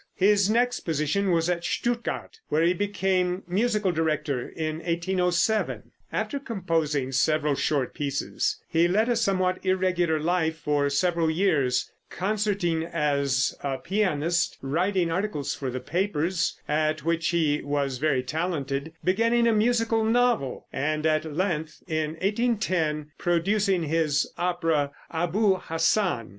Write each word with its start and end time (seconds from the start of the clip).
His 0.15 0.49
next 0.49 0.79
position 0.79 1.29
was 1.29 1.47
at 1.47 1.63
Stuttgart, 1.63 2.39
where 2.49 2.63
he 2.63 2.73
became 2.73 3.43
musical 3.47 3.91
director 3.91 4.49
in 4.49 4.77
1807. 4.77 5.91
After 6.11 6.39
composing 6.39 7.11
several 7.11 7.53
short 7.53 7.93
pieces, 7.93 8.59
he 8.67 8.87
led 8.87 9.09
a 9.09 9.15
somewhat 9.15 9.63
irregular 9.63 10.19
life 10.19 10.57
for 10.57 10.89
several 10.89 11.29
years, 11.29 11.91
concerting 12.09 12.83
as 12.83 13.53
a 13.61 13.77
pianist, 13.77 14.57
writing 14.63 15.11
articles 15.11 15.53
for 15.53 15.69
the 15.69 15.79
papers, 15.79 16.59
at 16.67 17.05
which 17.05 17.27
he 17.27 17.61
was 17.61 17.99
very 17.99 18.23
talented, 18.23 18.93
beginning 19.03 19.45
a 19.45 19.53
musical 19.53 20.03
novel, 20.03 20.65
and 20.73 21.05
at 21.05 21.31
length, 21.31 21.83
in 21.87 22.13
1810, 22.23 23.11
producing 23.19 23.83
his 23.83 24.27
opera 24.35 24.89
"Abou 25.11 25.57
Hassan." 25.59 26.29